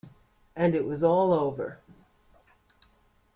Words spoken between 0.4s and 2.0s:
And it was all over.